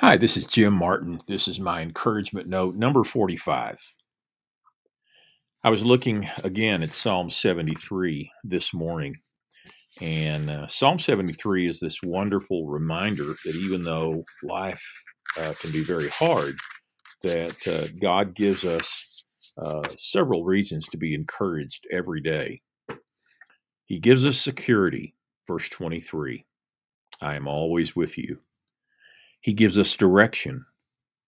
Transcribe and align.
Hi, 0.00 0.16
this 0.16 0.38
is 0.38 0.46
Jim 0.46 0.72
Martin. 0.72 1.20
This 1.26 1.46
is 1.46 1.60
my 1.60 1.82
encouragement 1.82 2.48
note 2.48 2.74
number 2.74 3.04
45. 3.04 3.78
I 5.62 5.68
was 5.68 5.84
looking 5.84 6.26
again 6.42 6.82
at 6.82 6.94
Psalm 6.94 7.28
73 7.28 8.32
this 8.42 8.72
morning, 8.72 9.16
and 10.00 10.48
uh, 10.48 10.66
Psalm 10.68 10.98
73 10.98 11.68
is 11.68 11.80
this 11.80 11.98
wonderful 12.02 12.66
reminder 12.66 13.34
that 13.44 13.54
even 13.54 13.84
though 13.84 14.24
life 14.42 14.82
uh, 15.38 15.52
can 15.60 15.70
be 15.70 15.84
very 15.84 16.08
hard, 16.08 16.56
that 17.22 17.68
uh, 17.68 17.88
God 18.00 18.34
gives 18.34 18.64
us 18.64 19.26
uh, 19.62 19.86
several 19.98 20.44
reasons 20.44 20.88
to 20.88 20.96
be 20.96 21.12
encouraged 21.12 21.86
every 21.92 22.22
day. 22.22 22.62
He 23.84 23.98
gives 23.98 24.24
us 24.24 24.40
security, 24.40 25.14
verse 25.46 25.68
23 25.68 26.46
I 27.20 27.34
am 27.34 27.46
always 27.46 27.94
with 27.94 28.16
you. 28.16 28.38
He 29.40 29.52
gives 29.52 29.78
us 29.78 29.96
direction. 29.96 30.66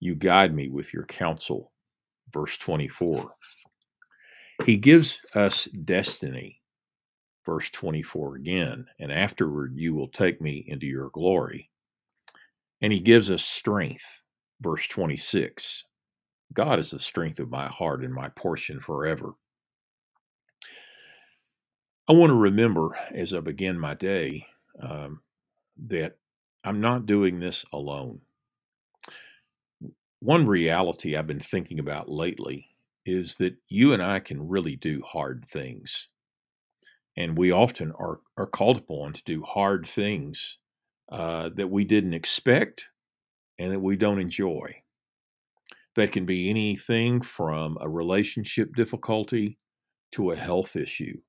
You 0.00 0.14
guide 0.14 0.54
me 0.54 0.68
with 0.68 0.94
your 0.94 1.04
counsel. 1.04 1.72
Verse 2.32 2.56
24. 2.58 3.32
He 4.64 4.76
gives 4.76 5.20
us 5.34 5.64
destiny. 5.64 6.62
Verse 7.44 7.70
24 7.70 8.36
again. 8.36 8.86
And 8.98 9.12
afterward 9.12 9.74
you 9.76 9.94
will 9.94 10.08
take 10.08 10.40
me 10.40 10.64
into 10.66 10.86
your 10.86 11.10
glory. 11.10 11.70
And 12.80 12.92
he 12.92 13.00
gives 13.00 13.30
us 13.30 13.44
strength. 13.44 14.22
Verse 14.60 14.86
26. 14.88 15.84
God 16.52 16.78
is 16.78 16.90
the 16.90 16.98
strength 16.98 17.40
of 17.40 17.50
my 17.50 17.66
heart 17.66 18.02
and 18.04 18.12
my 18.12 18.28
portion 18.30 18.80
forever. 18.80 19.32
I 22.08 22.12
want 22.12 22.30
to 22.30 22.34
remember 22.34 22.96
as 23.12 23.34
I 23.34 23.40
begin 23.40 23.78
my 23.78 23.92
day 23.92 24.46
um, 24.80 25.20
that 25.88 26.16
I'm 26.64 26.80
not 26.80 27.06
doing 27.06 27.40
this 27.40 27.64
alone. 27.72 28.20
One 30.20 30.46
reality 30.46 31.16
I've 31.16 31.26
been 31.26 31.40
thinking 31.40 31.78
about 31.78 32.08
lately 32.08 32.68
is 33.06 33.36
that 33.36 33.56
you 33.68 33.92
and 33.92 34.02
I 34.02 34.18
can 34.20 34.48
really 34.48 34.76
do 34.76 35.02
hard 35.02 35.44
things. 35.46 36.08
And 37.16 37.38
we 37.38 37.50
often 37.50 37.92
are, 37.92 38.20
are 38.36 38.46
called 38.46 38.76
upon 38.78 39.12
to 39.14 39.22
do 39.24 39.42
hard 39.42 39.86
things 39.86 40.58
uh, 41.10 41.50
that 41.54 41.70
we 41.70 41.84
didn't 41.84 42.14
expect 42.14 42.90
and 43.58 43.72
that 43.72 43.80
we 43.80 43.96
don't 43.96 44.20
enjoy. 44.20 44.82
That 45.96 46.12
can 46.12 46.26
be 46.26 46.50
anything 46.50 47.22
from 47.22 47.78
a 47.80 47.88
relationship 47.88 48.74
difficulty 48.74 49.58
to 50.12 50.30
a 50.30 50.36
health 50.36 50.76
issue. 50.76 51.20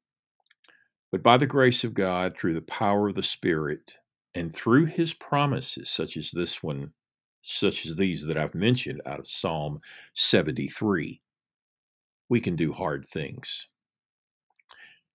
But 1.12 1.24
by 1.24 1.38
the 1.38 1.48
grace 1.48 1.84
of 1.84 1.96
God, 1.96 2.36
through 2.38 2.54
the 2.54 2.62
power 2.62 3.10
of 3.10 3.16
the 3.16 3.24
Spirit, 3.24 3.98
and 4.36 4.54
through 4.54 4.86
his 4.86 5.14
promises, 5.14 5.90
such 5.90 6.18
as 6.18 6.32
this 6.32 6.62
one, 6.62 6.94
such 7.42 7.86
as 7.86 7.96
these 7.96 8.26
that 8.26 8.38
I've 8.38 8.56
mentioned 8.56 9.02
out 9.06 9.20
of 9.20 9.28
Psalm 9.28 9.80
73, 10.14 11.22
we 12.30 12.40
can 12.40 12.56
do 12.56 12.72
hard 12.74 13.08
things. 13.08 13.68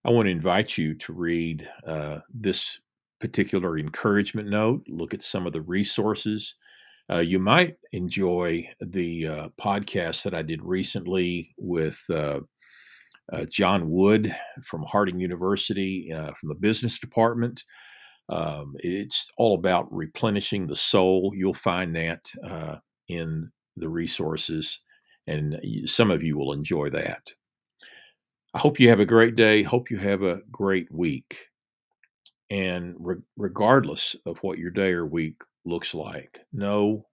I 0.04 0.10
want 0.10 0.26
to 0.26 0.32
invite 0.32 0.76
you 0.76 0.94
to 0.94 1.12
read 1.12 1.68
uh, 1.86 2.20
this 2.32 2.80
particular 3.20 3.78
encouragement 3.78 4.48
note, 4.48 4.84
look 4.88 5.14
at 5.14 5.22
some 5.22 5.46
of 5.46 5.52
the 5.52 5.62
resources. 5.62 6.56
Uh, 7.10 7.18
you 7.18 7.38
might 7.38 7.76
enjoy 7.92 8.68
the 8.80 9.26
uh, 9.26 9.48
podcast 9.60 10.22
that 10.24 10.34
I 10.34 10.42
did 10.42 10.62
recently 10.62 11.54
with 11.56 12.02
uh, 12.10 12.40
uh, 13.32 13.44
John 13.50 13.88
Wood 13.88 14.34
from 14.62 14.84
Harding 14.84 15.20
University 15.20 16.12
uh, 16.12 16.32
from 16.32 16.50
the 16.50 16.54
business 16.54 16.98
department. 16.98 17.64
Um, 18.28 18.74
it's 18.78 19.30
all 19.36 19.54
about 19.54 19.92
replenishing 19.92 20.66
the 20.66 20.76
soul. 20.76 21.32
You'll 21.34 21.54
find 21.54 21.94
that 21.96 22.32
uh, 22.42 22.76
in 23.08 23.50
the 23.76 23.88
resources, 23.88 24.80
and 25.26 25.60
some 25.86 26.10
of 26.10 26.22
you 26.22 26.36
will 26.36 26.52
enjoy 26.52 26.90
that. 26.90 27.32
I 28.54 28.60
hope 28.60 28.78
you 28.78 28.88
have 28.88 29.00
a 29.00 29.06
great 29.06 29.36
day. 29.36 29.62
Hope 29.62 29.90
you 29.90 29.98
have 29.98 30.22
a 30.22 30.40
great 30.50 30.90
week. 30.92 31.48
And 32.50 32.94
re- 32.98 33.16
regardless 33.36 34.14
of 34.26 34.38
what 34.38 34.58
your 34.58 34.70
day 34.70 34.92
or 34.92 35.06
week 35.06 35.42
looks 35.64 35.94
like, 35.94 36.40
know 36.52 37.06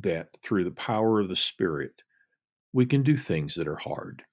that 0.00 0.28
through 0.42 0.64
the 0.64 0.72
power 0.72 1.20
of 1.20 1.28
the 1.28 1.36
Spirit, 1.36 2.02
we 2.72 2.86
can 2.86 3.02
do 3.02 3.16
things 3.16 3.54
that 3.54 3.68
are 3.68 3.76
hard. 3.76 4.24